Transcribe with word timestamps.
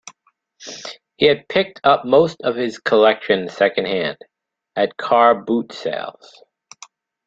He 1.17 1.27
had 1.27 1.47
picked 1.47 1.79
up 1.83 2.05
most 2.05 2.37
of 2.41 2.55
his 2.55 2.79
collection 2.79 3.47
second-hand, 3.49 4.17
at 4.75 4.97
car 4.97 5.35
boot 5.43 5.71
sales 5.73 6.41